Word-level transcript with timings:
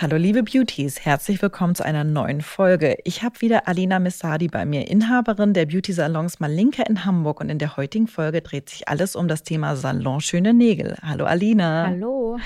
Hallo 0.00 0.16
liebe 0.16 0.44
Beauties, 0.44 1.04
herzlich 1.04 1.42
willkommen 1.42 1.74
zu 1.74 1.84
einer 1.84 2.04
neuen 2.04 2.40
Folge. 2.40 2.98
Ich 3.02 3.24
habe 3.24 3.40
wieder 3.40 3.66
Alina 3.66 3.98
Messadi 3.98 4.46
bei 4.46 4.64
mir, 4.64 4.86
Inhaberin 4.86 5.54
der 5.54 5.66
Beauty 5.66 5.92
Salons 5.92 6.38
Malinka 6.38 6.84
in 6.84 7.04
Hamburg 7.04 7.40
und 7.40 7.48
in 7.48 7.58
der 7.58 7.76
heutigen 7.76 8.06
Folge 8.06 8.40
dreht 8.40 8.68
sich 8.68 8.86
alles 8.86 9.16
um 9.16 9.26
das 9.26 9.42
Thema 9.42 9.74
Salon 9.74 10.20
schöne 10.20 10.54
Nägel. 10.54 10.96
Hallo 11.02 11.24
Alina. 11.24 11.86
Hallo. 11.88 12.38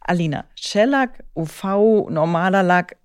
Alina, 0.00 0.46
Shellac, 0.54 1.22
UV, 1.36 2.08
normaler 2.08 2.62
Lack, 2.62 2.96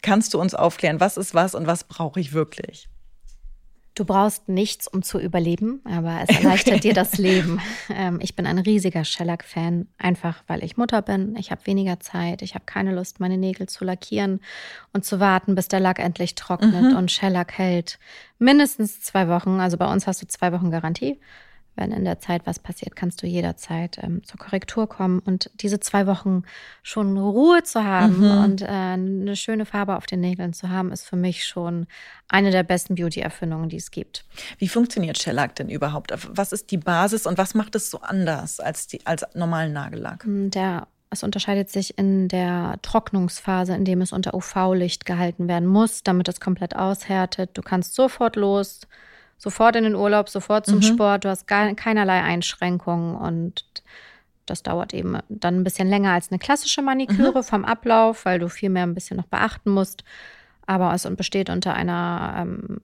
kannst 0.00 0.32
du 0.32 0.40
uns 0.40 0.54
aufklären, 0.54 0.98
was 0.98 1.18
ist 1.18 1.34
was 1.34 1.54
und 1.54 1.66
was 1.66 1.84
brauche 1.84 2.20
ich 2.20 2.32
wirklich? 2.32 2.88
Du 3.98 4.04
brauchst 4.04 4.48
nichts, 4.48 4.86
um 4.86 5.02
zu 5.02 5.18
überleben, 5.18 5.80
aber 5.84 6.20
es 6.22 6.28
erleichtert 6.28 6.74
okay. 6.74 6.80
dir 6.82 6.94
das 6.94 7.18
Leben. 7.18 7.60
Ähm, 7.90 8.20
ich 8.22 8.36
bin 8.36 8.46
ein 8.46 8.58
riesiger 8.58 9.04
Shellac-Fan, 9.04 9.88
einfach 9.98 10.44
weil 10.46 10.62
ich 10.62 10.76
Mutter 10.76 11.02
bin. 11.02 11.34
Ich 11.36 11.50
habe 11.50 11.66
weniger 11.66 11.98
Zeit. 11.98 12.42
Ich 12.42 12.54
habe 12.54 12.64
keine 12.64 12.94
Lust, 12.94 13.18
meine 13.18 13.36
Nägel 13.38 13.68
zu 13.68 13.84
lackieren 13.84 14.40
und 14.92 15.04
zu 15.04 15.18
warten, 15.18 15.56
bis 15.56 15.66
der 15.66 15.80
Lack 15.80 15.98
endlich 15.98 16.36
trocknet. 16.36 16.92
Mhm. 16.92 16.96
Und 16.96 17.10
Shellac 17.10 17.58
hält 17.58 17.98
mindestens 18.38 19.00
zwei 19.00 19.26
Wochen. 19.26 19.58
Also 19.58 19.78
bei 19.78 19.90
uns 19.90 20.06
hast 20.06 20.22
du 20.22 20.28
zwei 20.28 20.52
Wochen 20.52 20.70
Garantie 20.70 21.18
wenn 21.78 21.92
in 21.92 22.04
der 22.04 22.18
Zeit 22.18 22.42
was 22.44 22.58
passiert, 22.58 22.96
kannst 22.96 23.22
du 23.22 23.26
jederzeit 23.26 23.98
ähm, 24.02 24.24
zur 24.24 24.38
Korrektur 24.38 24.88
kommen. 24.88 25.20
Und 25.20 25.50
diese 25.54 25.80
zwei 25.80 26.06
Wochen 26.06 26.42
schon 26.82 27.16
Ruhe 27.16 27.62
zu 27.62 27.84
haben 27.84 28.18
mhm. 28.18 28.44
und 28.44 28.62
äh, 28.62 28.66
eine 28.66 29.36
schöne 29.36 29.64
Farbe 29.64 29.96
auf 29.96 30.06
den 30.06 30.20
Nägeln 30.20 30.52
zu 30.52 30.68
haben, 30.68 30.92
ist 30.92 31.06
für 31.06 31.16
mich 31.16 31.46
schon 31.46 31.86
eine 32.28 32.50
der 32.50 32.64
besten 32.64 32.96
Beauty-Erfindungen, 32.96 33.68
die 33.68 33.76
es 33.76 33.90
gibt. 33.90 34.24
Wie 34.58 34.68
funktioniert 34.68 35.18
Shellac 35.18 35.54
denn 35.54 35.68
überhaupt? 35.68 36.12
Was 36.28 36.52
ist 36.52 36.70
die 36.70 36.78
Basis 36.78 37.26
und 37.26 37.38
was 37.38 37.54
macht 37.54 37.74
es 37.74 37.90
so 37.90 38.00
anders 38.00 38.60
als, 38.60 38.88
die, 38.88 39.06
als 39.06 39.24
normalen 39.34 39.72
Nagellack? 39.72 40.24
Hm, 40.24 40.50
der 40.50 40.88
es 41.10 41.22
unterscheidet 41.22 41.70
sich 41.70 41.96
in 41.96 42.28
der 42.28 42.78
Trocknungsphase, 42.82 43.74
in 43.74 43.86
dem 43.86 44.02
es 44.02 44.12
unter 44.12 44.34
UV-Licht 44.34 45.06
gehalten 45.06 45.48
werden 45.48 45.66
muss, 45.66 46.02
damit 46.02 46.28
es 46.28 46.38
komplett 46.38 46.76
aushärtet. 46.76 47.50
Du 47.54 47.62
kannst 47.62 47.94
sofort 47.94 48.36
los 48.36 48.80
sofort 49.38 49.76
in 49.76 49.84
den 49.84 49.94
Urlaub, 49.94 50.28
sofort 50.28 50.66
zum 50.66 50.76
mhm. 50.76 50.82
Sport. 50.82 51.24
Du 51.24 51.30
hast 51.30 51.46
gar, 51.46 51.72
keinerlei 51.74 52.22
Einschränkungen 52.22 53.14
und 53.14 53.64
das 54.44 54.62
dauert 54.62 54.92
eben 54.94 55.18
dann 55.28 55.60
ein 55.60 55.64
bisschen 55.64 55.88
länger 55.88 56.12
als 56.12 56.30
eine 56.30 56.38
klassische 56.38 56.82
Maniküre 56.82 57.38
mhm. 57.38 57.44
vom 57.44 57.64
Ablauf, 57.64 58.24
weil 58.24 58.38
du 58.38 58.48
viel 58.48 58.70
mehr 58.70 58.82
ein 58.82 58.94
bisschen 58.94 59.16
noch 59.16 59.26
beachten 59.26 59.70
musst. 59.70 60.04
Aber 60.66 60.92
es 60.92 61.08
besteht 61.16 61.48
unter 61.48 61.74
einer 61.74 62.34
ähm, 62.38 62.80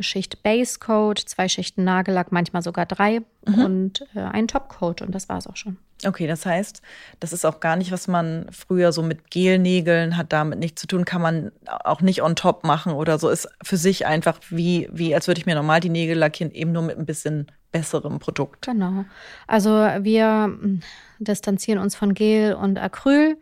Schicht 0.00 0.42
Base 0.42 0.78
Coat, 0.78 1.18
zwei 1.18 1.48
Schichten 1.48 1.84
Nagellack, 1.84 2.32
manchmal 2.32 2.62
sogar 2.62 2.86
drei 2.86 3.22
mhm. 3.46 3.64
und 3.64 4.06
äh, 4.14 4.20
ein 4.20 4.48
Topcoat 4.48 5.02
und 5.02 5.14
das 5.14 5.28
war 5.28 5.38
es 5.38 5.46
auch 5.46 5.56
schon. 5.56 5.78
Okay, 6.06 6.28
das 6.28 6.46
heißt, 6.46 6.80
das 7.18 7.32
ist 7.32 7.44
auch 7.44 7.58
gar 7.58 7.74
nicht, 7.74 7.90
was 7.90 8.06
man 8.06 8.46
früher 8.52 8.92
so 8.92 9.02
mit 9.02 9.30
Gelnägeln 9.30 10.16
hat 10.16 10.32
damit 10.32 10.60
nichts 10.60 10.80
zu 10.80 10.86
tun, 10.86 11.04
kann 11.04 11.20
man 11.20 11.50
auch 11.66 12.02
nicht 12.02 12.22
on 12.22 12.36
top 12.36 12.62
machen 12.62 12.92
oder 12.92 13.18
so. 13.18 13.28
Ist 13.28 13.48
für 13.62 13.76
sich 13.76 14.06
einfach 14.06 14.38
wie, 14.50 14.88
wie 14.92 15.14
als 15.14 15.26
würde 15.26 15.40
ich 15.40 15.46
mir 15.46 15.56
normal 15.56 15.80
die 15.80 15.88
Nägel 15.88 16.16
lackieren, 16.16 16.52
eben 16.52 16.70
nur 16.70 16.82
mit 16.82 16.98
ein 16.98 17.06
bisschen 17.06 17.50
besserem 17.72 18.20
Produkt. 18.20 18.66
Genau. 18.66 19.04
Also 19.46 19.70
wir 19.70 20.44
hm, 20.44 20.80
distanzieren 21.18 21.80
uns 21.80 21.96
von 21.96 22.14
Gel 22.14 22.54
und 22.54 22.78
Acryl. 22.78 23.36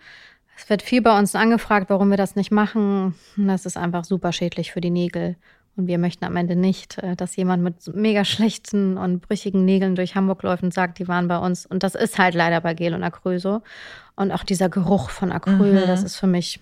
Es 0.56 0.70
wird 0.70 0.80
viel 0.80 1.02
bei 1.02 1.16
uns 1.18 1.34
angefragt, 1.34 1.90
warum 1.90 2.08
wir 2.08 2.16
das 2.16 2.36
nicht 2.36 2.50
machen. 2.50 3.14
Das 3.36 3.66
ist 3.66 3.76
einfach 3.76 4.04
super 4.04 4.32
schädlich 4.32 4.72
für 4.72 4.80
die 4.80 4.90
Nägel. 4.90 5.36
Und 5.76 5.86
wir 5.86 5.98
möchten 5.98 6.24
am 6.24 6.36
Ende 6.36 6.56
nicht, 6.56 6.98
äh, 6.98 7.16
dass 7.16 7.36
jemand 7.36 7.62
mit 7.62 7.94
mega 7.94 8.24
schlechten 8.24 8.96
und 8.96 9.20
brüchigen 9.20 9.64
Nägeln 9.64 9.94
durch 9.94 10.14
Hamburg 10.14 10.42
läuft 10.42 10.62
und 10.62 10.72
sagt, 10.72 10.98
die 10.98 11.08
waren 11.08 11.28
bei 11.28 11.38
uns. 11.38 11.66
Und 11.66 11.82
das 11.82 11.94
ist 11.94 12.18
halt 12.18 12.34
leider 12.34 12.60
bei 12.60 12.74
Gel 12.74 12.94
und 12.94 13.02
Acryl 13.02 13.38
so. 13.38 13.62
Und 14.14 14.32
auch 14.32 14.44
dieser 14.44 14.68
Geruch 14.68 15.10
von 15.10 15.32
Acryl, 15.32 15.84
mhm. 15.84 15.86
das 15.86 16.02
ist 16.02 16.16
für 16.16 16.26
mich 16.26 16.60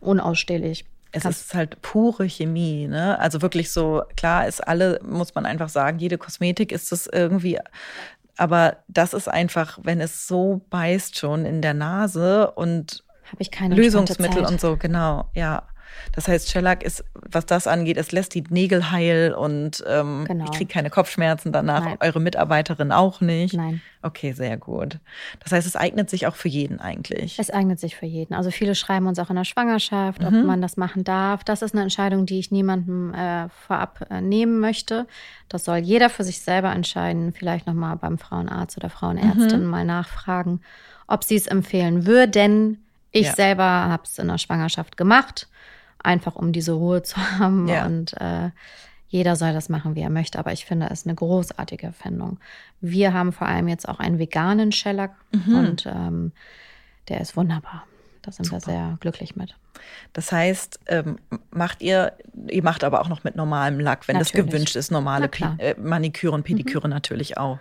unausstehlich. 0.00 0.84
Es 1.12 1.24
ist 1.24 1.54
halt 1.54 1.80
pure 1.80 2.28
Chemie, 2.28 2.86
ne? 2.86 3.18
Also 3.18 3.40
wirklich 3.40 3.72
so, 3.72 4.02
klar 4.16 4.46
ist 4.46 4.66
alle, 4.66 5.00
muss 5.02 5.34
man 5.34 5.46
einfach 5.46 5.70
sagen, 5.70 5.98
jede 5.98 6.18
Kosmetik 6.18 6.70
ist 6.70 6.92
das 6.92 7.06
irgendwie, 7.06 7.58
aber 8.36 8.76
das 8.88 9.14
ist 9.14 9.26
einfach, 9.26 9.78
wenn 9.82 10.00
es 10.00 10.28
so 10.28 10.60
beißt 10.70 11.18
schon 11.18 11.46
in 11.46 11.62
der 11.62 11.74
Nase 11.74 12.50
und 12.50 13.04
habe 13.24 13.42
ich 13.42 13.50
keine 13.50 13.74
Lösungsmittel 13.74 14.44
und 14.44 14.60
so, 14.60 14.76
genau, 14.76 15.28
ja. 15.34 15.62
Das 16.12 16.28
heißt, 16.28 16.50
Shellac 16.50 16.82
ist, 16.82 17.04
was 17.14 17.46
das 17.46 17.66
angeht, 17.66 17.96
es 17.96 18.12
lässt 18.12 18.34
die 18.34 18.44
Nägel 18.48 18.90
heil 18.90 19.34
und 19.34 19.84
ähm, 19.86 20.24
genau. 20.26 20.44
ich 20.44 20.50
kriege 20.52 20.72
keine 20.72 20.90
Kopfschmerzen 20.90 21.52
danach. 21.52 21.84
Nein. 21.84 21.96
Eure 22.00 22.20
Mitarbeiterin 22.20 22.92
auch 22.92 23.20
nicht. 23.20 23.54
Nein. 23.54 23.80
Okay, 24.00 24.32
sehr 24.32 24.56
gut. 24.56 24.98
Das 25.42 25.52
heißt, 25.52 25.66
es 25.66 25.74
eignet 25.74 26.08
sich 26.08 26.26
auch 26.26 26.36
für 26.36 26.48
jeden 26.48 26.80
eigentlich. 26.80 27.38
Es 27.38 27.50
eignet 27.50 27.80
sich 27.80 27.96
für 27.96 28.06
jeden. 28.06 28.34
Also 28.34 28.50
viele 28.50 28.74
schreiben 28.74 29.06
uns 29.06 29.18
auch 29.18 29.28
in 29.28 29.36
der 29.36 29.44
Schwangerschaft, 29.44 30.24
ob 30.24 30.30
mhm. 30.30 30.46
man 30.46 30.62
das 30.62 30.76
machen 30.76 31.02
darf. 31.02 31.42
Das 31.42 31.62
ist 31.62 31.74
eine 31.74 31.82
Entscheidung, 31.82 32.24
die 32.24 32.38
ich 32.38 32.50
niemandem 32.50 33.12
äh, 33.12 33.48
vorab 33.48 34.06
äh, 34.10 34.20
nehmen 34.20 34.60
möchte. 34.60 35.06
Das 35.48 35.64
soll 35.64 35.78
jeder 35.78 36.10
für 36.10 36.22
sich 36.22 36.40
selber 36.40 36.72
entscheiden. 36.72 37.32
Vielleicht 37.32 37.66
nochmal 37.66 37.96
beim 37.96 38.18
Frauenarzt 38.18 38.76
oder 38.76 38.88
Frauenärztin 38.88 39.64
mhm. 39.64 39.70
mal 39.70 39.84
nachfragen, 39.84 40.60
ob 41.08 41.24
sie 41.24 41.36
es 41.36 41.48
empfehlen 41.48 42.06
würden. 42.06 42.84
Ich 43.10 43.26
ja. 43.26 43.34
selber 43.34 43.64
habe 43.64 44.04
es 44.04 44.18
in 44.18 44.28
der 44.28 44.38
Schwangerschaft 44.38 44.96
gemacht 44.96 45.48
einfach 46.02 46.36
um 46.36 46.52
diese 46.52 46.72
Ruhe 46.72 47.02
zu 47.02 47.16
haben. 47.38 47.68
Ja. 47.68 47.86
Und 47.86 48.14
äh, 48.20 48.50
jeder 49.08 49.36
soll 49.36 49.52
das 49.52 49.68
machen, 49.68 49.94
wie 49.94 50.02
er 50.02 50.10
möchte. 50.10 50.38
Aber 50.38 50.52
ich 50.52 50.66
finde, 50.66 50.86
es 50.86 51.00
ist 51.00 51.06
eine 51.06 51.14
großartige 51.14 51.86
Erfindung. 51.86 52.38
Wir 52.80 53.14
haben 53.14 53.32
vor 53.32 53.46
allem 53.46 53.68
jetzt 53.68 53.88
auch 53.88 53.98
einen 53.98 54.18
veganen 54.18 54.70
Shellac 54.72 55.12
mhm. 55.32 55.54
und 55.54 55.86
ähm, 55.86 56.32
der 57.08 57.20
ist 57.20 57.36
wunderbar. 57.36 57.84
Da 58.22 58.32
sind 58.32 58.44
Super. 58.44 58.56
wir 58.56 58.60
sehr 58.60 58.96
glücklich 59.00 59.36
mit. 59.36 59.56
Das 60.12 60.32
heißt, 60.32 60.80
ähm, 60.88 61.18
macht 61.50 61.80
ihr, 61.82 62.12
ihr 62.48 62.62
macht 62.62 62.84
aber 62.84 63.00
auch 63.00 63.08
noch 63.08 63.24
mit 63.24 63.36
normalem 63.36 63.80
Lack, 63.80 64.08
wenn 64.08 64.16
natürlich. 64.16 64.44
das 64.44 64.52
gewünscht 64.52 64.76
ist, 64.76 64.90
normale 64.90 65.30
äh, 65.58 65.74
Maniküre 65.78 66.34
und 66.34 66.42
Pediküre 66.42 66.88
mhm. 66.88 66.92
natürlich 66.92 67.38
auch. 67.38 67.58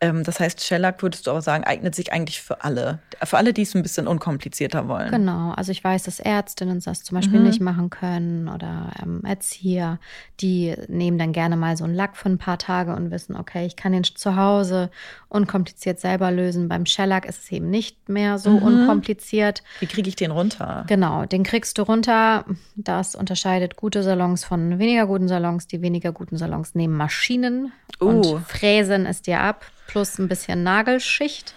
Ähm, 0.00 0.22
das 0.22 0.38
heißt, 0.38 0.64
Shellac 0.64 1.02
würdest 1.02 1.26
du 1.26 1.32
auch 1.32 1.40
sagen, 1.40 1.64
eignet 1.64 1.94
sich 1.94 2.12
eigentlich 2.12 2.40
für 2.40 2.62
alle. 2.62 3.00
Für 3.24 3.36
alle, 3.36 3.52
die 3.52 3.62
es 3.62 3.74
ein 3.74 3.82
bisschen 3.82 4.06
unkomplizierter 4.06 4.86
wollen. 4.86 5.10
Genau. 5.10 5.50
Also 5.52 5.72
ich 5.72 5.82
weiß, 5.82 6.04
dass 6.04 6.20
Ärztinnen 6.20 6.80
das 6.80 7.02
zum 7.02 7.16
Beispiel 7.16 7.40
mhm. 7.40 7.46
nicht 7.46 7.60
machen 7.60 7.90
können 7.90 8.48
oder 8.48 8.92
ähm, 9.02 9.22
Erzieher, 9.24 9.98
die 10.40 10.76
nehmen 10.86 11.18
dann 11.18 11.32
gerne 11.32 11.56
mal 11.56 11.76
so 11.76 11.84
einen 11.84 11.94
Lack 11.94 12.16
für 12.16 12.28
ein 12.28 12.38
paar 12.38 12.58
Tage 12.58 12.94
und 12.94 13.10
wissen, 13.10 13.34
okay, 13.34 13.66
ich 13.66 13.74
kann 13.74 13.92
den 13.92 14.04
zu 14.04 14.36
Hause 14.36 14.90
unkompliziert 15.28 15.98
selber 15.98 16.30
lösen. 16.30 16.68
Beim 16.68 16.86
Shellac 16.86 17.26
ist 17.26 17.42
es 17.42 17.52
eben 17.52 17.68
nicht 17.68 18.08
mehr 18.08 18.38
so 18.38 18.50
mhm. 18.50 18.62
unkompliziert. 18.62 19.64
Wie 19.80 19.86
kriege 19.86 20.08
ich 20.08 20.16
den 20.16 20.30
runter? 20.30 20.84
Genau, 20.86 21.24
den 21.24 21.42
kriegst 21.42 21.76
du 21.76 21.82
runter. 21.82 22.44
Das 22.76 23.16
unterscheidet 23.16 23.74
gute 23.74 24.04
Salons 24.04 24.44
von 24.44 24.78
weniger 24.78 25.06
guten 25.06 25.26
Salons. 25.26 25.66
Die 25.66 25.82
weniger 25.82 26.12
guten 26.12 26.36
Salons 26.36 26.76
nehmen 26.76 26.96
Maschinen 26.96 27.72
uh. 28.00 28.04
und 28.04 28.26
fräsen 28.46 29.04
es 29.04 29.22
dir 29.22 29.40
ab 29.40 29.66
plus 29.88 30.18
ein 30.20 30.28
bisschen 30.28 30.62
Nagelschicht. 30.62 31.54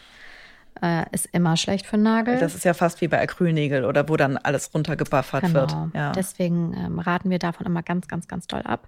Äh, 0.81 1.05
ist 1.11 1.27
immer 1.31 1.57
schlecht 1.57 1.85
für 1.85 1.97
Nagel. 1.97 2.39
Das 2.39 2.55
ist 2.55 2.65
ja 2.65 2.73
fast 2.73 3.01
wie 3.01 3.07
bei 3.07 3.21
Acrylnägel 3.21 3.85
oder 3.85 4.09
wo 4.09 4.17
dann 4.17 4.37
alles 4.37 4.73
runtergebuffert 4.73 5.43
genau. 5.43 5.59
wird. 5.59 5.75
Ja. 5.93 6.11
Deswegen 6.13 6.73
ähm, 6.73 6.97
raten 6.97 7.29
wir 7.29 7.37
davon 7.37 7.67
immer 7.67 7.83
ganz, 7.83 8.07
ganz, 8.07 8.27
ganz 8.27 8.47
doll 8.47 8.61
ab. 8.61 8.87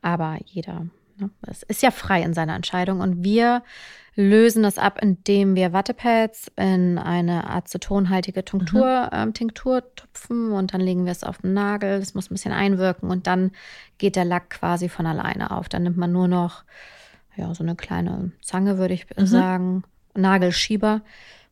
Aber 0.00 0.38
jeder 0.46 0.86
ne, 1.18 1.30
es 1.42 1.62
ist 1.64 1.82
ja 1.82 1.90
frei 1.90 2.22
in 2.22 2.32
seiner 2.32 2.54
Entscheidung. 2.54 3.00
Und 3.00 3.22
wir 3.22 3.62
lösen 4.14 4.62
das 4.62 4.78
ab, 4.78 4.98
indem 5.02 5.56
wir 5.56 5.74
Wattepads 5.74 6.50
in 6.56 6.96
eine 6.96 7.50
acetonhaltige 7.50 8.44
Tinktur, 8.44 9.10
mhm. 9.12 9.18
ähm, 9.18 9.34
Tinktur 9.34 9.82
tupfen 9.94 10.52
und 10.52 10.72
dann 10.72 10.80
legen 10.80 11.04
wir 11.04 11.12
es 11.12 11.22
auf 11.22 11.38
den 11.38 11.52
Nagel. 11.52 12.00
Das 12.00 12.14
muss 12.14 12.30
ein 12.30 12.34
bisschen 12.34 12.52
einwirken 12.52 13.10
und 13.10 13.26
dann 13.26 13.50
geht 13.98 14.16
der 14.16 14.24
Lack 14.24 14.50
quasi 14.50 14.88
von 14.88 15.06
alleine 15.06 15.50
auf. 15.50 15.68
Dann 15.68 15.82
nimmt 15.82 15.98
man 15.98 16.12
nur 16.12 16.28
noch 16.28 16.64
ja, 17.36 17.54
so 17.54 17.62
eine 17.62 17.76
kleine 17.76 18.32
Zange, 18.42 18.78
würde 18.78 18.94
ich 18.94 19.06
mhm. 19.16 19.26
sagen, 19.26 19.84
Nagelschieber. 20.14 21.02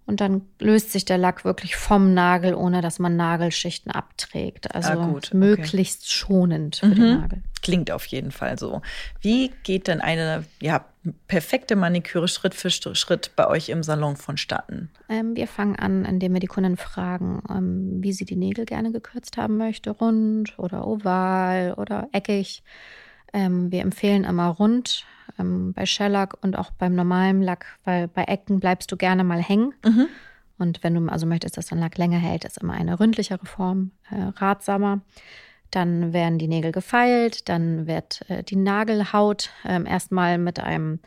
Und 0.06 0.20
dann 0.20 0.42
löst 0.60 0.92
sich 0.92 1.06
der 1.06 1.16
Lack 1.16 1.44
wirklich 1.46 1.76
vom 1.76 2.12
Nagel, 2.12 2.54
ohne 2.54 2.82
dass 2.82 2.98
man 2.98 3.16
Nagelschichten 3.16 3.90
abträgt. 3.90 4.74
Also 4.74 4.90
ah, 4.90 5.06
gut, 5.06 5.32
möglichst 5.32 6.02
okay. 6.02 6.10
schonend 6.10 6.76
für 6.76 6.86
mhm. 6.86 6.94
den 6.94 7.20
Nagel. 7.20 7.42
Klingt 7.62 7.90
auf 7.90 8.04
jeden 8.06 8.30
Fall 8.30 8.58
so. 8.58 8.82
Wie 9.22 9.50
geht 9.62 9.88
denn 9.88 10.02
eine 10.02 10.44
ja, 10.60 10.84
perfekte 11.26 11.74
Maniküre 11.74 12.28
Schritt 12.28 12.54
für 12.54 12.68
Schritt 12.68 13.30
bei 13.34 13.46
euch 13.46 13.70
im 13.70 13.82
Salon 13.82 14.16
vonstatten? 14.16 14.90
Ähm, 15.08 15.34
wir 15.36 15.46
fangen 15.46 15.76
an, 15.76 16.04
indem 16.04 16.34
wir 16.34 16.40
die 16.40 16.48
Kunden 16.48 16.76
fragen, 16.76 17.42
ähm, 17.48 18.02
wie 18.02 18.12
sie 18.12 18.26
die 18.26 18.36
Nägel 18.36 18.66
gerne 18.66 18.92
gekürzt 18.92 19.38
haben 19.38 19.56
möchte. 19.56 19.90
Rund 19.90 20.58
oder 20.58 20.86
oval 20.86 21.72
oder 21.78 22.08
eckig. 22.12 22.62
Ähm, 23.34 23.70
wir 23.70 23.82
empfehlen 23.82 24.24
immer 24.24 24.46
rund 24.46 25.04
ähm, 25.38 25.72
bei 25.74 25.84
Shellac 25.84 26.36
und 26.42 26.56
auch 26.56 26.70
beim 26.70 26.94
normalen 26.94 27.42
Lack, 27.42 27.66
weil 27.84 28.08
bei 28.08 28.24
Ecken 28.24 28.60
bleibst 28.60 28.90
du 28.90 28.96
gerne 28.96 29.24
mal 29.24 29.42
hängen. 29.42 29.74
Mhm. 29.84 30.06
Und 30.56 30.84
wenn 30.84 30.94
du 30.94 31.12
also 31.12 31.26
möchtest, 31.26 31.56
dass 31.56 31.66
dein 31.66 31.80
Lack 31.80 31.98
länger 31.98 32.18
hält, 32.18 32.44
ist 32.44 32.58
immer 32.58 32.74
eine 32.74 32.98
ründlichere 33.00 33.44
Form 33.44 33.90
äh, 34.10 34.22
ratsamer. 34.40 35.00
Dann 35.72 36.12
werden 36.12 36.38
die 36.38 36.46
Nägel 36.46 36.70
gefeilt, 36.70 37.48
dann 37.48 37.88
wird 37.88 38.24
äh, 38.28 38.44
die 38.44 38.56
Nagelhaut 38.56 39.50
äh, 39.64 39.82
erstmal 39.84 40.38
mit 40.38 40.60
einem 40.60 41.00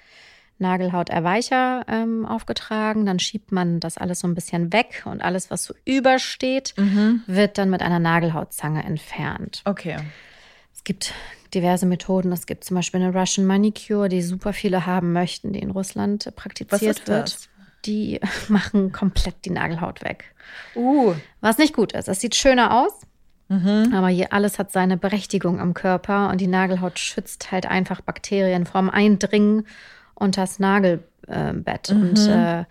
Nagelhauterweicher 0.59 1.85
ähm, 1.87 2.25
aufgetragen. 2.25 3.05
Dann 3.05 3.19
schiebt 3.19 3.53
man 3.53 3.79
das 3.79 3.97
alles 3.97 4.19
so 4.19 4.27
ein 4.27 4.35
bisschen 4.35 4.73
weg 4.73 5.03
und 5.05 5.21
alles, 5.21 5.49
was 5.49 5.63
so 5.63 5.73
übersteht, 5.85 6.73
mhm. 6.77 7.23
wird 7.27 7.57
dann 7.57 7.69
mit 7.69 7.81
einer 7.81 7.99
Nagelhautzange 7.99 8.83
entfernt. 8.83 9.61
Okay. 9.63 9.97
Es 10.87 10.89
gibt 10.89 11.13
diverse 11.53 11.85
Methoden. 11.85 12.31
Es 12.31 12.45
gibt 12.45 12.63
zum 12.63 12.75
Beispiel 12.75 13.01
eine 13.01 13.13
Russian 13.13 13.45
Manicure, 13.45 14.07
die 14.07 14.21
super 14.21 14.53
viele 14.53 14.85
haben 14.85 15.11
möchten, 15.11 15.51
die 15.51 15.59
in 15.59 15.71
Russland 15.71 16.33
praktiziert 16.37 17.09
wird. 17.09 17.49
Die 17.83 18.21
machen 18.47 18.93
komplett 18.93 19.35
die 19.43 19.49
Nagelhaut 19.49 20.01
weg. 20.01 20.33
Uh. 20.75 21.13
Was 21.41 21.57
nicht 21.57 21.73
gut 21.73 21.91
ist. 21.91 22.07
Es 22.07 22.21
sieht 22.21 22.35
schöner 22.35 22.73
aus. 22.81 23.01
Mhm. 23.49 23.91
Aber 23.93 24.07
hier 24.07 24.31
alles 24.31 24.59
hat 24.59 24.71
seine 24.71 24.95
Berechtigung 24.95 25.59
am 25.59 25.73
Körper 25.73 26.29
und 26.29 26.39
die 26.39 26.47
Nagelhaut 26.47 26.99
schützt 26.99 27.51
halt 27.51 27.65
einfach 27.65 27.99
Bakterien 27.99 28.65
vom 28.65 28.89
Eindringen 28.89 29.67
unter 30.15 30.39
das 30.39 30.57
Nagelbett. 30.57 31.91
Mhm. 31.91 32.01
Und 32.01 32.27
äh, 32.29 32.63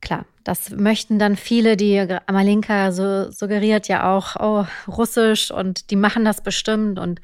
klar, 0.00 0.24
das 0.44 0.70
möchten 0.70 1.18
dann 1.18 1.36
viele, 1.36 1.76
die 1.76 1.98
Amalinka 2.26 2.92
so 2.92 3.30
suggeriert 3.30 3.88
ja 3.88 4.14
auch, 4.14 4.36
oh, 4.36 4.66
Russisch 4.90 5.50
und 5.50 5.90
die 5.90 5.96
machen 5.96 6.24
das 6.24 6.42
bestimmt 6.42 6.98
und 6.98 7.20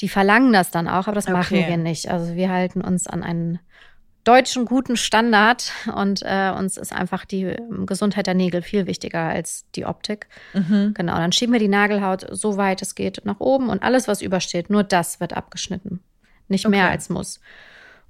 die 0.00 0.08
verlangen 0.08 0.52
das 0.52 0.70
dann 0.70 0.88
auch, 0.88 1.06
aber 1.06 1.14
das 1.14 1.26
okay. 1.26 1.36
machen 1.36 1.56
wir 1.56 1.76
nicht. 1.76 2.10
Also 2.10 2.34
wir 2.34 2.50
halten 2.50 2.80
uns 2.80 3.06
an 3.06 3.22
einen 3.22 3.58
deutschen 4.24 4.64
guten 4.64 4.96
Standard 4.96 5.72
und 5.94 6.20
äh, 6.22 6.52
uns 6.56 6.76
ist 6.76 6.92
einfach 6.92 7.24
die 7.24 7.44
ähm, 7.44 7.86
Gesundheit 7.86 8.26
der 8.26 8.34
Nägel 8.34 8.60
viel 8.60 8.86
wichtiger 8.86 9.20
als 9.20 9.66
die 9.76 9.86
Optik. 9.86 10.26
Mhm. 10.52 10.94
Genau, 10.94 11.16
dann 11.16 11.32
schieben 11.32 11.52
wir 11.52 11.60
die 11.60 11.68
Nagelhaut 11.68 12.26
so 12.30 12.56
weit 12.56 12.82
es 12.82 12.96
geht 12.96 13.22
nach 13.24 13.38
oben 13.38 13.68
und 13.68 13.82
alles, 13.82 14.08
was 14.08 14.22
übersteht, 14.22 14.68
nur 14.68 14.82
das 14.82 15.20
wird 15.20 15.34
abgeschnitten. 15.34 16.00
Nicht 16.48 16.66
okay. 16.66 16.76
mehr 16.76 16.90
als 16.90 17.08
muss. 17.08 17.40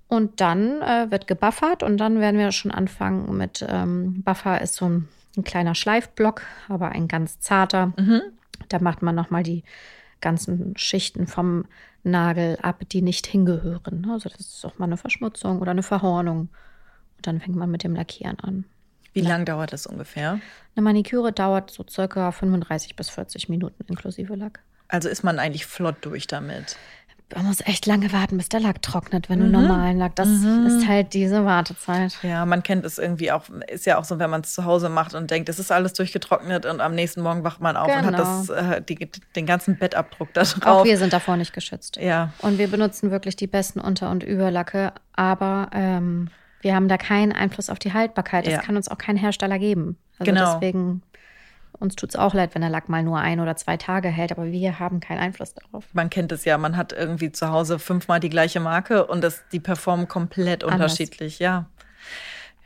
Und 0.09 0.41
dann 0.41 0.83
äh, 0.83 1.11
wird 1.11 1.27
gebuffert 1.27 1.83
und 1.83 1.97
dann 1.97 2.21
werden 2.21 2.39
wir 2.39 2.53
schon 2.53 2.71
anfangen 2.71 3.37
mit 3.37 3.65
ähm, 3.69 4.23
Buffer 4.23 4.61
ist 4.61 4.77
so 4.77 4.89
ein, 4.89 5.09
ein, 5.37 5.43
kleiner 5.43 5.75
Schleifblock, 5.75 6.43
aber 6.69 6.91
ein 6.91 7.09
ganz 7.09 7.41
zarter. 7.41 7.93
Mhm. 7.97 8.23
Da 8.69 8.79
macht 8.79 9.03
man 9.03 9.15
nochmal 9.15 9.43
die 9.43 9.65
ganzen 10.21 10.77
Schichten 10.77 11.27
vom 11.27 11.65
Nagel 12.05 12.57
ab, 12.63 12.83
die 12.91 13.03
nicht 13.03 13.27
hingehören. 13.27 14.09
Also 14.11 14.29
das 14.29 14.41
ist 14.41 14.65
auch 14.65 14.79
mal 14.79 14.87
eine 14.87 14.97
Verschmutzung 14.97 15.61
oder 15.61 15.73
eine 15.73 15.83
Verhornung. 15.83 16.49
Und 17.17 17.27
dann 17.27 17.41
fängt 17.41 17.57
man 17.57 17.71
mit 17.71 17.83
dem 17.83 17.97
Lackieren 17.97 18.39
an. 18.41 18.65
Wie 19.13 19.23
ja. 19.23 19.29
lang 19.29 19.45
dauert 19.45 19.73
das 19.73 19.87
ungefähr? 19.87 20.41
Eine 20.77 20.85
Maniküre 20.85 21.33
dauert 21.33 21.71
so 21.71 21.85
circa 21.89 22.31
35 22.31 22.95
bis 22.97 23.11
40 23.11 23.49
Minuten 23.49 23.83
inklusive 23.89 24.35
Lack. 24.37 24.61
Also 24.89 25.09
ist 25.09 25.25
man 25.25 25.39
eigentlich 25.39 25.67
flott 25.67 25.97
durch 26.03 26.27
damit? 26.27 26.77
Man 27.35 27.47
muss 27.47 27.61
echt 27.63 27.87
lange 27.87 28.13
warten, 28.13 28.37
bis 28.37 28.49
der 28.49 28.61
Lack 28.61 28.83
trocknet, 28.83 29.29
wenn 29.29 29.41
mhm. 29.41 29.53
du 29.53 29.59
normalen 29.61 29.99
Lack. 29.99 30.15
Das 30.15 30.29
mhm. 30.29 30.67
ist 30.67 30.87
halt 30.87 31.13
diese 31.13 31.45
Wartezeit. 31.45 32.17
Ja, 32.23 32.47
man 32.47 32.63
kennt 32.63 32.85
es 32.85 32.99
irgendwie 32.99 33.33
auch, 33.33 33.45
ist 33.69 33.85
ja 33.85 33.99
auch 33.99 34.05
so, 34.05 34.19
wenn 34.19 34.31
man 34.31 34.43
es 34.43 34.55
zu 34.55 34.65
Hause 34.65 34.89
macht 34.89 35.15
und 35.15 35.31
denkt, 35.31 35.49
es 35.49 35.59
ist 35.59 35.73
alles 35.73 35.93
durchgetrocknet 35.95 36.67
und 36.67 36.81
am 36.81 36.95
nächsten 36.95 37.23
Morgen 37.23 37.43
wacht 37.43 37.61
man 37.61 37.77
auf 37.77 37.89
genau. 37.89 37.99
und 37.99 38.07
hat 38.07 38.19
das, 38.19 38.47
genau. 38.47 38.73
äh, 38.73 38.83
die, 38.83 39.11
den 39.35 39.47
ganzen 39.47 39.77
Bettabdruck 39.77 40.33
da 40.35 40.43
drauf. 40.45 40.81
Auch 40.81 40.85
wir 40.85 40.99
sind 40.99 41.13
davor 41.13 41.37
nicht 41.37 41.53
geschützt. 41.53 41.97
Ja. 41.97 42.33
Und 42.43 42.59
wir 42.59 42.69
benutzen 42.69 43.11
wirklich 43.11 43.35
die 43.35 43.49
besten 43.49 43.81
Unter- 43.81 44.11
und 44.11 44.23
Überlacke, 44.23 44.93
aber 45.15 45.71
ähm, 45.73 46.29
wir 46.61 46.75
haben 46.75 46.89
da 46.89 46.97
keinen 46.97 47.33
Einfluss 47.33 47.71
auf 47.71 47.79
die 47.79 47.93
Haltbarkeit. 47.93 48.47
Das 48.47 48.55
ja. 48.55 48.61
kann 48.61 48.77
uns 48.77 48.89
auch 48.89 48.99
kein 48.99 49.17
Hersteller 49.17 49.59
geben. 49.59 49.97
Also 50.19 50.31
genau. 50.31 50.55
deswegen 50.55 51.03
uns 51.79 51.97
tut 51.97 52.11
es 52.11 52.17
auch 52.17 52.35
leid, 52.35 52.55
wenn 52.55 52.63
der 52.63 52.71
Lack 52.71 52.89
mal 52.89 53.03
nur 53.03 53.19
ein 53.19 53.41
oder 53.41 53.57
zwei 53.57 53.77
Tage 53.77 54.09
hält, 54.09 54.33
aber 54.33 54.47
wir 54.47 54.79
haben 54.79 55.01
keinen 55.01 55.19
Einfluss 55.19 55.55
darauf. 55.55 55.85
Man 55.93 56.11
kennt 56.11 56.33
es 56.33 56.45
ja, 56.45 56.59
man 56.59 56.77
hat 56.77 56.93
irgendwie 56.93 57.33
zu 57.33 57.51
Hause 57.51 57.79
fünfmal 57.79 58.21
die 58.21 58.31
gleiche 58.31 58.61
Marke 58.61 59.07
und 59.07 59.23
das, 59.23 59.45
die 59.53 59.61
performen 59.61 60.09
komplett 60.09 60.65
Anders. 60.65 60.93
unterschiedlich, 60.93 61.39
ja. 61.39 61.67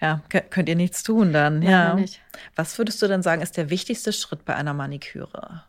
Ja, 0.00 0.22
könnt 0.48 0.68
ihr 0.68 0.76
nichts 0.76 1.02
tun 1.02 1.32
dann, 1.32 1.60
ja. 1.60 1.94
Nicht. 1.94 2.20
Was 2.56 2.78
würdest 2.78 3.02
du 3.02 3.06
denn 3.06 3.22
sagen, 3.22 3.42
ist 3.42 3.56
der 3.56 3.68
wichtigste 3.68 4.12
Schritt 4.12 4.44
bei 4.46 4.54
einer 4.54 4.72
Maniküre? 4.72 5.64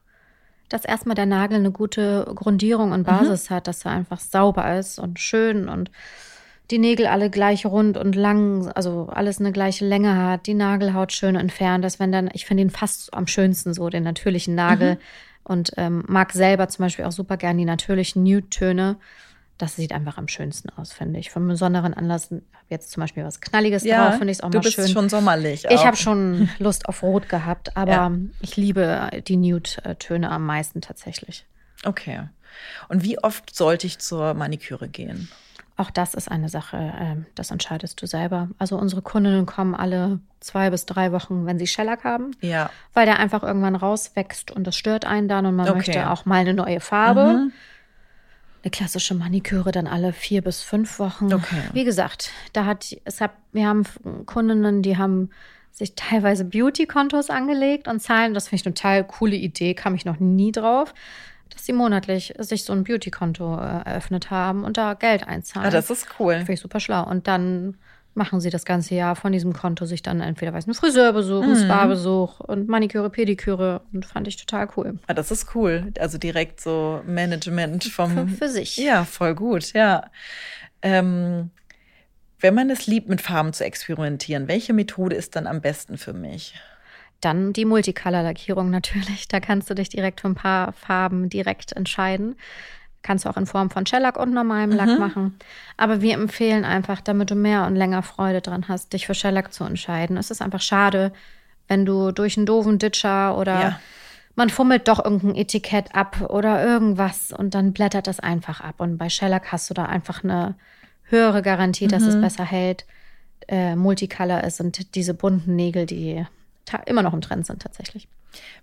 Dass 0.69 0.85
erstmal 0.85 1.15
der 1.15 1.25
Nagel 1.25 1.57
eine 1.57 1.71
gute 1.71 2.31
Grundierung 2.33 2.93
und 2.93 3.01
mhm. 3.01 3.05
Basis 3.05 3.49
mhm. 3.49 3.55
hat, 3.55 3.67
dass 3.67 3.83
er 3.83 3.91
einfach 3.91 4.19
sauber 4.19 4.77
ist 4.77 4.99
und 4.99 5.19
schön 5.19 5.67
und 5.67 5.91
die 6.71 6.79
Nägel 6.79 7.07
alle 7.07 7.29
gleich 7.29 7.65
rund 7.65 7.97
und 7.97 8.15
lang, 8.15 8.69
also 8.69 9.07
alles 9.12 9.39
eine 9.39 9.51
gleiche 9.51 9.85
Länge 9.85 10.15
hat, 10.15 10.47
die 10.47 10.53
Nagelhaut 10.53 11.12
schön 11.12 11.35
entfernt 11.35 11.85
ist, 11.85 12.00
wenn 12.00 12.12
dann, 12.12 12.29
ich 12.33 12.45
finde 12.45 12.63
ihn 12.63 12.69
fast 12.69 13.13
am 13.13 13.27
schönsten 13.27 13.73
so, 13.73 13.89
den 13.89 14.03
natürlichen 14.03 14.56
Nagel. 14.56 14.95
Mhm. 14.95 15.00
Und 15.44 15.71
ähm, 15.77 16.03
mag 16.07 16.33
selber 16.33 16.68
zum 16.68 16.85
Beispiel 16.85 17.03
auch 17.06 17.12
super 17.12 17.35
gern 17.35 17.57
die 17.57 17.65
natürlichen 17.65 18.23
Nude-Töne. 18.23 18.97
Das 19.57 19.75
sieht 19.75 19.91
einfach 19.91 20.18
am 20.18 20.27
schönsten 20.27 20.69
aus, 20.69 20.94
finde 20.94 21.19
ich. 21.19 21.31
Von 21.31 21.47
besonderen 21.47 21.95
Anlässen, 21.95 22.44
jetzt 22.69 22.91
zum 22.91 23.01
Beispiel 23.01 23.24
was 23.24 23.41
Knalliges 23.41 23.83
ja, 23.83 24.09
drauf, 24.09 24.17
finde 24.17 24.31
ich 24.31 24.38
es 24.38 24.44
auch 24.44 24.50
mal 24.50 24.63
schön. 24.63 24.71
Du 24.71 24.81
bist 24.81 24.94
schon 24.94 25.09
sommerlich. 25.09 25.67
Auch. 25.67 25.74
Ich 25.74 25.83
habe 25.85 25.97
schon 25.97 26.50
Lust 26.59 26.88
auf 26.88 27.01
Rot 27.01 27.27
gehabt, 27.27 27.75
aber 27.75 27.91
ja. 27.91 28.12
ich 28.39 28.56
liebe 28.56 29.09
die 29.27 29.38
Nude-Töne 29.38 30.29
am 30.29 30.45
meisten 30.45 30.79
tatsächlich. 30.81 31.45
Okay. 31.83 32.21
Und 32.88 33.03
wie 33.03 33.17
oft 33.17 33.56
sollte 33.56 33.88
ich 33.88 33.97
zur 33.97 34.35
Maniküre 34.35 34.88
gehen? 34.88 35.29
Auch 35.81 35.89
das 35.89 36.13
ist 36.13 36.29
eine 36.29 36.47
Sache, 36.47 36.93
ähm, 36.99 37.25
das 37.33 37.49
entscheidest 37.49 37.99
du 38.03 38.05
selber. 38.05 38.49
Also 38.59 38.77
unsere 38.77 39.01
Kundinnen 39.01 39.47
kommen 39.47 39.73
alle 39.73 40.19
zwei 40.39 40.69
bis 40.69 40.85
drei 40.85 41.11
Wochen, 41.11 41.47
wenn 41.47 41.57
sie 41.57 41.65
Shellac 41.65 42.03
haben. 42.03 42.35
Ja. 42.39 42.69
Weil 42.93 43.07
der 43.07 43.17
einfach 43.17 43.41
irgendwann 43.41 43.75
rauswächst 43.75 44.51
und 44.51 44.67
das 44.67 44.75
stört 44.75 45.05
einen 45.05 45.27
dann 45.27 45.47
und 45.47 45.55
man 45.55 45.67
okay. 45.67 45.77
möchte 45.77 46.11
auch 46.11 46.25
mal 46.25 46.41
eine 46.41 46.53
neue 46.53 46.81
Farbe. 46.81 47.23
Mhm. 47.23 47.53
Eine 48.61 48.69
klassische 48.69 49.15
Maniküre 49.15 49.71
dann 49.71 49.87
alle 49.87 50.13
vier 50.13 50.43
bis 50.43 50.61
fünf 50.61 50.99
Wochen. 50.99 51.33
Okay. 51.33 51.63
Wie 51.73 51.83
gesagt, 51.83 52.29
da 52.53 52.65
hat 52.65 52.95
es 53.05 53.19
hat, 53.19 53.31
wir 53.51 53.65
haben 53.65 53.83
Kundinnen, 54.27 54.83
die 54.83 54.99
haben 54.99 55.31
sich 55.71 55.95
teilweise 55.95 56.45
Beauty-Kontos 56.45 57.31
angelegt 57.31 57.87
und 57.87 58.01
zahlen. 58.01 58.35
Das 58.35 58.49
finde 58.49 58.61
ich 58.61 58.65
eine 58.67 58.75
total 58.75 59.03
coole 59.03 59.35
Idee, 59.35 59.73
kam 59.73 59.95
ich 59.95 60.05
noch 60.05 60.19
nie 60.19 60.51
drauf 60.51 60.93
dass 61.53 61.65
sie 61.65 61.74
monatlich 61.74 62.33
sich 62.39 62.63
so 62.63 62.74
ein 62.74 62.83
Beauty-Konto 62.83 63.57
äh, 63.57 63.81
eröffnet 63.86 64.31
haben 64.31 64.63
und 64.63 64.77
da 64.77 64.94
Geld 64.94 65.27
einzahlen. 65.27 65.68
Ah, 65.68 65.71
das 65.71 65.89
ist 65.89 66.07
cool. 66.19 66.36
Finde 66.38 66.53
ich 66.53 66.59
super 66.59 66.80
schlau. 66.80 67.07
Und 67.07 67.27
dann 67.27 67.77
machen 68.13 68.42
sie 68.42 68.50
das 68.50 68.65
ganze 68.65 68.95
Jahr 68.95 69.15
von 69.15 69.31
diesem 69.31 69.53
Konto 69.53 69.86
sich 69.86 70.01
dann 70.01 70.19
entweder 70.21 70.53
weiß 70.53 70.65
einen 70.65 70.74
Friseurbesuch, 70.74 71.44
einen 71.44 71.53
mhm. 71.53 71.63
Spa-Besuch 71.63 72.39
und 72.42 72.68
Maniküre, 72.68 73.09
Pediküre 73.09 73.81
und 73.93 74.05
fand 74.05 74.27
ich 74.27 74.38
total 74.38 74.67
cool. 74.75 75.00
Ah, 75.08 75.13
das 75.13 75.31
ist 75.31 75.55
cool. 75.55 75.93
Also 75.98 76.17
direkt 76.17 76.60
so 76.60 77.01
Management 77.05 77.86
vom 77.86 78.27
für, 78.27 78.27
für 78.27 78.50
sich. 78.50 78.77
Ja, 78.77 79.05
voll 79.05 79.34
gut. 79.34 79.74
Ja. 79.74 80.10
Ähm, 80.81 81.51
wenn 82.39 82.55
man 82.55 82.70
es 82.70 82.88
liebt, 82.88 83.08
mit 83.08 83.22
Farben 83.22 83.53
zu 83.53 83.63
experimentieren, 83.63 84.48
welche 84.48 84.74
Methode 84.74 85.15
ist 85.15 85.36
dann 85.36 85.48
am 85.48 85.62
besten 85.62 85.98
für 85.98 86.13
mich? 86.13 86.55
Dann 87.21 87.53
die 87.53 87.65
Multicolor-Lackierung 87.65 88.69
natürlich. 88.69 89.27
Da 89.27 89.39
kannst 89.39 89.69
du 89.69 89.75
dich 89.75 89.89
direkt 89.89 90.21
für 90.21 90.27
ein 90.27 90.35
paar 90.35 90.73
Farben 90.73 91.29
direkt 91.29 91.71
entscheiden. 91.71 92.35
Kannst 93.03 93.25
du 93.25 93.29
auch 93.29 93.37
in 93.37 93.45
Form 93.45 93.69
von 93.69 93.85
Shellac 93.85 94.17
und 94.19 94.33
normalem 94.33 94.71
Lack 94.71 94.89
mhm. 94.89 94.99
machen. 94.99 95.39
Aber 95.77 96.01
wir 96.01 96.13
empfehlen 96.13 96.65
einfach, 96.65 97.01
damit 97.01 97.31
du 97.31 97.35
mehr 97.35 97.65
und 97.65 97.75
länger 97.75 98.03
Freude 98.03 98.41
dran 98.41 98.67
hast, 98.67 98.93
dich 98.93 99.07
für 99.07 99.15
Shellac 99.15 99.53
zu 99.53 99.63
entscheiden. 99.63 100.17
Es 100.17 100.29
ist 100.29 100.41
einfach 100.41 100.61
schade, 100.61 101.11
wenn 101.67 101.85
du 101.85 102.11
durch 102.11 102.37
einen 102.37 102.45
doofen 102.45 102.77
Ditcher 102.77 103.37
oder 103.37 103.59
ja. 103.59 103.79
man 104.35 104.49
fummelt 104.49 104.87
doch 104.87 105.03
irgendein 105.03 105.35
Etikett 105.35 105.95
ab 105.95 106.29
oder 106.29 106.63
irgendwas 106.63 107.31
und 107.31 107.55
dann 107.55 107.73
blättert 107.73 108.07
das 108.07 108.19
einfach 108.19 108.61
ab. 108.61 108.75
Und 108.79 108.97
bei 108.97 109.09
Shellac 109.09 109.51
hast 109.51 109.69
du 109.69 109.73
da 109.73 109.85
einfach 109.85 110.23
eine 110.23 110.55
höhere 111.03 111.41
Garantie, 111.41 111.87
dass 111.87 112.03
mhm. 112.03 112.09
es 112.09 112.21
besser 112.21 112.45
hält. 112.45 112.85
Äh, 113.47 113.75
Multicolor 113.75 114.43
ist 114.43 114.61
und 114.61 114.95
diese 114.95 115.13
bunten 115.13 115.55
Nägel, 115.55 115.87
die 115.87 116.25
immer 116.85 117.03
noch 117.03 117.13
im 117.13 117.21
Trend 117.21 117.45
sind 117.45 117.61
tatsächlich. 117.61 118.07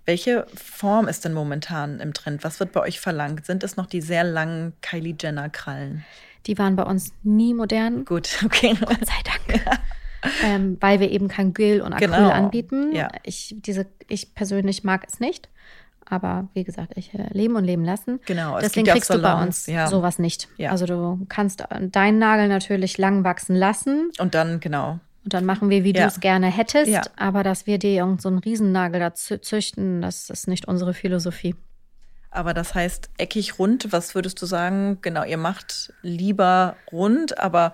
Welche 0.05 0.45
Form 0.55 1.07
ist 1.07 1.25
denn 1.25 1.33
momentan 1.33 1.99
im 1.99 2.13
Trend? 2.13 2.43
Was 2.43 2.59
wird 2.59 2.71
bei 2.71 2.81
euch 2.81 2.99
verlangt? 2.99 3.45
Sind 3.45 3.63
es 3.63 3.77
noch 3.77 3.85
die 3.85 4.01
sehr 4.01 4.23
langen 4.23 4.73
Kylie 4.81 5.15
Jenner 5.19 5.49
Krallen? 5.49 6.03
Die 6.47 6.57
waren 6.57 6.75
bei 6.75 6.83
uns 6.83 7.13
nie 7.23 7.53
modern. 7.53 8.05
Gut, 8.05 8.39
okay. 8.45 8.75
Gott 8.79 9.05
sei 9.05 9.47
Dank. 9.47 9.65
Ja. 9.65 9.73
Ähm, 10.43 10.77
weil 10.81 10.99
wir 10.99 11.11
eben 11.11 11.27
kein 11.27 11.53
Gel 11.53 11.81
und 11.81 11.93
Acryl 11.93 12.09
genau. 12.09 12.29
anbieten. 12.29 12.93
Ja. 12.93 13.07
Ich, 13.23 13.55
diese, 13.59 13.85
ich 14.07 14.35
persönlich 14.35 14.83
mag 14.83 15.05
es 15.07 15.19
nicht. 15.19 15.49
Aber 16.05 16.47
wie 16.53 16.63
gesagt, 16.63 16.93
ich 16.95 17.13
äh, 17.13 17.27
leben 17.31 17.55
und 17.55 17.63
leben 17.63 17.85
lassen. 17.85 18.19
Genau. 18.25 18.59
Deswegen 18.59 18.87
kriegst 18.87 19.13
du 19.13 19.21
bei 19.21 19.41
uns 19.41 19.67
ja. 19.67 19.87
sowas 19.87 20.17
nicht. 20.17 20.49
Ja. 20.57 20.71
Also 20.71 20.85
du 20.85 21.25
kannst 21.29 21.63
deinen 21.79 22.17
Nagel 22.17 22.47
natürlich 22.47 22.97
lang 22.97 23.23
wachsen 23.23 23.55
lassen. 23.55 24.11
Und 24.17 24.33
dann, 24.33 24.59
genau. 24.59 24.99
Und 25.29 25.35
dann 25.35 25.45
machen 25.45 25.69
wir, 25.69 25.83
wie 25.83 25.93
ja. 25.93 26.01
du 26.01 26.07
es 26.07 26.19
gerne 26.21 26.47
hättest. 26.47 26.89
Ja. 26.89 27.03
Aber 27.15 27.43
dass 27.43 27.67
wir 27.67 27.77
dir 27.77 27.91
irgendeinen 27.91 28.37
so 28.37 28.49
Riesennagel 28.49 28.99
da 28.99 29.13
züchten, 29.13 30.01
das 30.01 30.31
ist 30.31 30.47
nicht 30.47 30.67
unsere 30.67 30.95
Philosophie. 30.95 31.53
Aber 32.31 32.55
das 32.55 32.73
heißt 32.73 33.11
eckig 33.19 33.59
rund, 33.59 33.91
was 33.91 34.15
würdest 34.15 34.41
du 34.41 34.47
sagen? 34.47 34.97
Genau, 35.03 35.23
ihr 35.23 35.37
macht 35.37 35.93
lieber 36.01 36.77
rund, 36.91 37.37
aber 37.37 37.73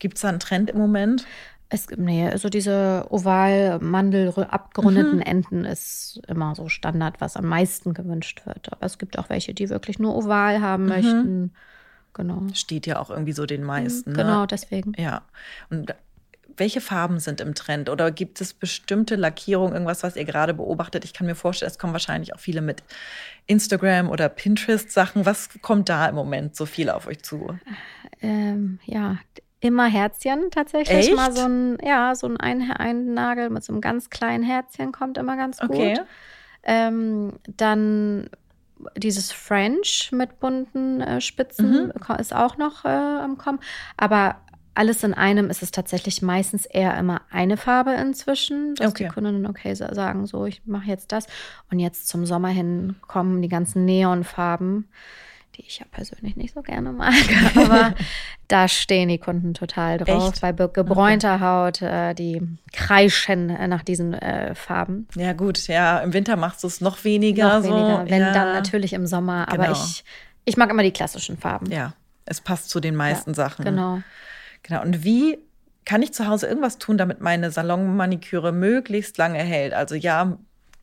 gibt 0.00 0.16
es 0.16 0.22
da 0.22 0.30
einen 0.30 0.40
Trend 0.40 0.68
im 0.70 0.78
Moment? 0.78 1.24
Es, 1.68 1.86
nee, 1.96 2.28
also 2.28 2.48
diese 2.48 3.06
oval 3.08 3.78
mandel 3.78 4.32
abgerundeten 4.50 5.18
mhm. 5.18 5.22
Enden 5.22 5.64
ist 5.64 6.20
immer 6.26 6.56
so 6.56 6.68
Standard, 6.68 7.20
was 7.20 7.36
am 7.36 7.46
meisten 7.46 7.94
gewünscht 7.94 8.42
wird. 8.46 8.72
Aber 8.72 8.84
es 8.84 8.98
gibt 8.98 9.16
auch 9.16 9.28
welche, 9.28 9.54
die 9.54 9.70
wirklich 9.70 10.00
nur 10.00 10.16
oval 10.16 10.60
haben 10.60 10.82
mhm. 10.82 10.88
möchten. 10.88 11.52
Genau. 12.14 12.42
Steht 12.52 12.88
ja 12.88 12.98
auch 12.98 13.10
irgendwie 13.10 13.32
so 13.32 13.46
den 13.46 13.62
meisten. 13.62 14.10
Mhm, 14.10 14.16
genau, 14.16 14.40
ne? 14.40 14.46
deswegen. 14.48 14.92
Ja. 14.98 15.22
Und 15.70 15.94
welche 16.56 16.80
Farben 16.80 17.18
sind 17.18 17.40
im 17.40 17.54
Trend? 17.54 17.88
Oder 17.88 18.10
gibt 18.10 18.40
es 18.40 18.54
bestimmte 18.54 19.16
Lackierungen, 19.16 19.72
irgendwas, 19.72 20.02
was 20.02 20.16
ihr 20.16 20.24
gerade 20.24 20.54
beobachtet? 20.54 21.04
Ich 21.04 21.12
kann 21.12 21.26
mir 21.26 21.34
vorstellen, 21.34 21.70
es 21.70 21.78
kommen 21.78 21.92
wahrscheinlich 21.92 22.34
auch 22.34 22.40
viele 22.40 22.62
mit 22.62 22.82
Instagram 23.46 24.08
oder 24.08 24.28
Pinterest-Sachen. 24.28 25.26
Was 25.26 25.48
kommt 25.62 25.88
da 25.88 26.06
im 26.08 26.14
Moment 26.14 26.56
so 26.56 26.66
viel 26.66 26.90
auf 26.90 27.06
euch 27.06 27.22
zu? 27.22 27.58
Ähm, 28.22 28.78
ja, 28.84 29.18
immer 29.60 29.86
Herzchen 29.86 30.50
tatsächlich. 30.50 31.08
Echt? 31.08 31.14
Mal 31.14 31.32
so 31.32 31.46
ein, 31.46 31.78
ja, 31.82 32.14
so 32.14 32.28
ein, 32.28 32.70
ein 32.70 33.14
Nagel 33.14 33.50
mit 33.50 33.64
so 33.64 33.72
einem 33.72 33.80
ganz 33.80 34.10
kleinen 34.10 34.44
Herzchen 34.44 34.92
kommt 34.92 35.18
immer 35.18 35.36
ganz 35.36 35.58
gut. 35.58 35.70
Okay. 35.70 36.00
Ähm, 36.62 37.34
dann 37.56 38.28
dieses 38.96 39.32
French 39.32 40.10
mit 40.12 40.38
bunten 40.40 41.00
äh, 41.00 41.20
Spitzen 41.20 41.86
mhm. 41.86 42.14
ist 42.18 42.34
auch 42.34 42.58
noch 42.58 42.84
äh, 42.84 42.88
am 42.88 43.38
Kommen. 43.38 43.60
Aber 43.96 44.36
alles 44.76 45.02
in 45.02 45.14
einem 45.14 45.50
ist 45.50 45.62
es 45.62 45.70
tatsächlich 45.70 46.22
meistens 46.22 46.66
eher 46.66 46.96
immer 46.98 47.22
eine 47.30 47.56
Farbe 47.56 47.92
inzwischen, 47.92 48.74
dass 48.74 48.90
okay. 48.90 49.04
die 49.04 49.10
Kundinnen 49.10 49.46
okay 49.46 49.74
sagen, 49.74 50.26
so 50.26 50.46
ich 50.46 50.62
mache 50.66 50.86
jetzt 50.86 51.12
das. 51.12 51.26
Und 51.70 51.78
jetzt 51.78 52.08
zum 52.08 52.26
Sommer 52.26 52.48
hin 52.48 52.96
kommen 53.06 53.42
die 53.42 53.48
ganzen 53.48 53.84
Neonfarben 53.84 54.88
die 55.56 55.64
ich 55.66 55.78
ja 55.78 55.86
persönlich 55.90 56.36
nicht 56.36 56.54
so 56.54 56.62
gerne 56.62 56.92
mag, 56.92 57.14
aber 57.56 57.94
da 58.48 58.68
stehen 58.68 59.08
die 59.08 59.18
Kunden 59.18 59.54
total 59.54 59.98
drauf. 59.98 60.32
Echt? 60.32 60.40
Bei 60.40 60.52
gebräunter 60.52 61.34
okay. 61.36 61.44
Haut, 61.44 61.82
äh, 61.82 62.14
die 62.14 62.42
kreischen 62.72 63.50
äh, 63.50 63.68
nach 63.68 63.82
diesen 63.82 64.14
äh, 64.14 64.54
Farben. 64.54 65.08
Ja, 65.14 65.32
gut, 65.32 65.66
ja, 65.68 65.98
im 66.00 66.12
Winter 66.12 66.36
machst 66.36 66.62
du 66.62 66.66
es 66.66 66.80
noch 66.80 67.04
weniger. 67.04 67.60
Noch 67.60 67.64
so. 67.64 67.74
weniger, 67.74 68.04
wenn 68.10 68.20
ja. 68.20 68.32
dann 68.32 68.52
natürlich 68.52 68.92
im 68.92 69.06
Sommer. 69.06 69.46
Genau. 69.50 69.64
Aber 69.64 69.72
ich, 69.72 70.04
ich 70.44 70.56
mag 70.56 70.70
immer 70.70 70.82
die 70.82 70.92
klassischen 70.92 71.38
Farben. 71.38 71.70
Ja, 71.70 71.94
es 72.26 72.40
passt 72.40 72.70
zu 72.70 72.80
den 72.80 72.94
meisten 72.94 73.30
ja, 73.30 73.34
Sachen. 73.34 73.64
Genau. 73.64 74.02
Genau. 74.66 74.82
Und 74.82 75.04
wie 75.04 75.38
kann 75.84 76.02
ich 76.02 76.12
zu 76.12 76.26
Hause 76.26 76.46
irgendwas 76.46 76.78
tun, 76.78 76.98
damit 76.98 77.20
meine 77.20 77.50
Salonmaniküre 77.50 78.52
möglichst 78.52 79.16
lange 79.18 79.38
hält? 79.38 79.72
Also 79.72 79.94
ja, 79.94 80.38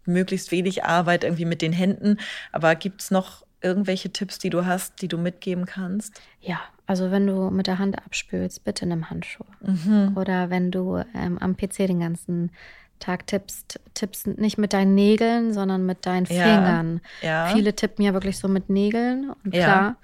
möglichst 0.06 0.52
wenig 0.52 0.84
Arbeit 0.84 1.24
irgendwie 1.24 1.46
mit 1.46 1.62
den 1.62 1.74
Händen, 1.74 2.18
aber 2.52 2.76
gibt 2.76 3.02
es 3.02 3.12
noch 3.12 3.46
irgendwelche 3.62 4.12
Tipps, 4.12 4.40
die 4.40 4.50
du 4.50 4.66
hast, 4.66 5.02
die 5.02 5.08
du 5.08 5.18
mitgeben 5.18 5.66
kannst? 5.66 6.20
Ja, 6.42 6.60
also 6.86 7.12
wenn 7.12 7.26
du 7.26 7.50
mit 7.50 7.68
der 7.68 7.80
Hand 7.80 7.98
abspülst, 7.98 8.64
bitte 8.66 8.86
nimm 8.86 9.10
Handschuhe. 9.10 9.48
Mhm. 9.62 10.18
Oder 10.18 10.50
wenn 10.50 10.70
du 10.72 11.02
ähm, 11.16 11.38
am 11.40 11.56
PC 11.56 11.88
den 11.88 12.02
ganzen 12.02 12.52
Tag 13.00 13.28
tippst, 13.28 13.80
tippst 13.94 14.28
nicht 14.28 14.58
mit 14.58 14.74
deinen 14.74 14.96
Nägeln, 14.96 15.54
sondern 15.54 15.86
mit 15.86 16.06
deinen 16.06 16.26
ja. 16.26 16.44
Fingern. 16.44 17.02
Ja. 17.22 17.48
Viele 17.48 17.74
tippen 17.74 18.04
ja 18.04 18.14
wirklich 18.14 18.38
so 18.38 18.48
mit 18.48 18.70
Nägeln 18.70 19.32
und 19.44 19.56
ja. 19.56 19.64
klar, 19.64 19.96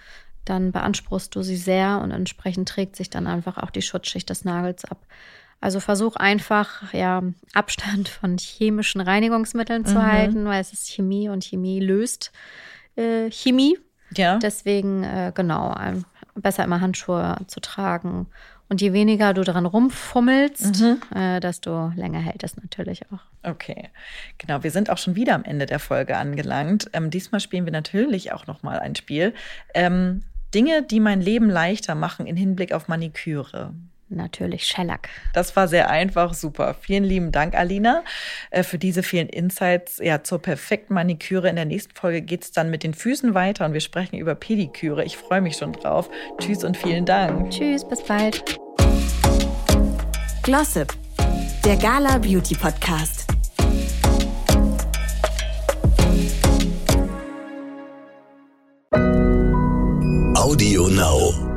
dann 0.50 0.72
beanspruchst 0.72 1.36
du 1.36 1.42
sie 1.42 1.58
sehr 1.58 2.00
und 2.02 2.12
entsprechend 2.12 2.70
trägt 2.70 2.96
sich 2.96 3.10
dann 3.10 3.28
einfach 3.28 3.58
auch 3.58 3.70
die 3.70 3.82
Schutzschicht 3.82 4.30
des 4.30 4.46
Nagels 4.46 4.86
ab. 4.86 5.06
Also 5.62 5.80
versuch 5.80 6.16
einfach, 6.16 6.94
ja, 6.94 7.22
Abstand 7.54 8.08
von 8.08 8.38
chemischen 8.38 9.02
Reinigungsmitteln 9.02 9.86
zu 9.86 9.96
mhm. 9.96 10.06
halten, 10.06 10.46
weil 10.46 10.62
es 10.62 10.72
ist 10.72 10.90
Chemie 10.90 11.30
und 11.30 11.44
Chemie 11.44 11.80
löst 11.80 12.32
äh, 12.96 13.30
Chemie. 13.30 13.78
Ja. 14.16 14.38
Deswegen, 14.38 15.04
äh, 15.04 15.32
genau, 15.36 15.76
besser 16.36 16.64
immer 16.64 16.82
Handschuhe 16.82 17.38
zu 17.48 17.60
tragen. 17.60 18.28
Und 18.70 18.82
je 18.82 18.94
weniger 18.94 19.34
du 19.34 19.44
dran 19.44 19.66
rumfummelst, 19.66 20.82
mhm. 20.82 21.02
äh, 21.16 21.40
desto 21.40 21.92
länger 21.96 22.20
hält 22.20 22.44
es 22.44 22.56
natürlich 22.56 23.02
auch. 23.12 23.20
Okay, 23.42 23.90
genau. 24.38 24.64
Wir 24.64 24.70
sind 24.70 24.92
auch 24.92 25.00
schon 25.00 25.16
wieder 25.16 25.34
am 25.34 25.44
Ende 25.44 25.66
der 25.66 25.80
Folge 25.80 26.18
angelangt. 26.18 26.88
Ähm, 26.94 27.10
diesmal 27.10 27.40
spielen 27.40 27.66
wir 27.66 27.72
natürlich 27.72 28.32
auch 28.32 28.46
noch 28.46 28.62
mal 28.62 28.80
ein 28.80 28.96
Spiel. 28.96 29.34
Ähm, 29.74 30.22
Dinge, 30.54 30.84
die 30.84 31.00
mein 31.00 31.22
Leben 31.22 31.50
leichter 31.50 31.96
machen 31.96 32.26
in 32.26 32.36
Hinblick 32.36 32.74
auf 32.74 32.88
Maniküre. 32.88 33.74
Natürlich 34.12 34.66
Schellack. 34.66 35.08
Das 35.34 35.56
war 35.56 35.68
sehr 35.68 35.92
einfach, 35.92 36.34
super. 36.34 36.74
Vielen 36.74 37.04
lieben 37.04 37.32
Dank, 37.32 37.54
Alina, 37.54 38.04
äh, 38.50 38.64
für 38.64 38.80
diese 38.80 39.04
vielen 39.04 39.30
Insights 39.30 40.00
ja, 40.04 40.24
zur 40.24 40.42
perfekten 40.42 40.96
Maniküre. 40.96 41.48
In 41.48 41.56
der 41.56 41.66
nächsten 41.66 41.94
Folge 41.94 42.24
geht 42.24 42.44
es 42.44 42.52
dann 42.52 42.72
mit 42.72 42.82
den 42.82 42.96
Füßen 42.96 43.36
weiter 43.36 43.66
und 43.66 43.74
wir 43.74 43.82
sprechen 43.82 44.18
über 44.18 44.34
Pediküre. 44.34 45.04
Ich 45.04 45.16
freue 45.16 45.42
mich 45.42 45.58
schon 45.58 45.74
drauf. 45.74 46.10
Tschüss 46.40 46.64
und 46.64 46.76
vielen 46.76 47.06
Dank. 47.06 47.52
Tschüss, 47.52 47.88
bis 47.88 48.02
bald. 48.02 48.58
Glossip, 50.42 50.92
der 51.64 51.76
Gala 51.76 52.18
Beauty 52.18 52.56
Podcast. 52.56 53.28
Audio 60.50 60.88
Now. 60.88 61.49